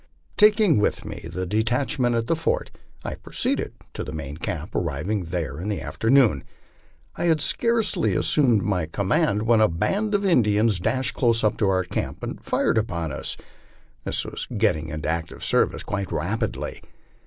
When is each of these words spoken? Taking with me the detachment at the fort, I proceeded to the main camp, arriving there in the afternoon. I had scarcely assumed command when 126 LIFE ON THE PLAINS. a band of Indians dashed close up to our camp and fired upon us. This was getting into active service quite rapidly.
Taking 0.35 0.79
with 0.79 1.05
me 1.05 1.29
the 1.31 1.45
detachment 1.45 2.15
at 2.15 2.25
the 2.25 2.35
fort, 2.35 2.71
I 3.03 3.13
proceeded 3.13 3.73
to 3.93 4.03
the 4.03 4.11
main 4.11 4.37
camp, 4.37 4.73
arriving 4.73 5.25
there 5.25 5.59
in 5.61 5.69
the 5.69 5.79
afternoon. 5.79 6.43
I 7.15 7.25
had 7.25 7.39
scarcely 7.39 8.15
assumed 8.15 8.61
command 8.91 9.43
when 9.43 9.59
126 9.59 9.61
LIFE 9.61 9.63
ON 9.67 9.77
THE 9.77 9.77
PLAINS. 9.77 9.85
a 9.85 9.85
band 9.93 10.15
of 10.15 10.25
Indians 10.25 10.79
dashed 10.79 11.13
close 11.13 11.43
up 11.43 11.57
to 11.57 11.69
our 11.69 11.83
camp 11.83 12.23
and 12.23 12.43
fired 12.43 12.79
upon 12.79 13.11
us. 13.11 13.37
This 14.03 14.25
was 14.25 14.47
getting 14.57 14.87
into 14.87 15.07
active 15.07 15.43
service 15.43 15.83
quite 15.83 16.11
rapidly. 16.11 16.81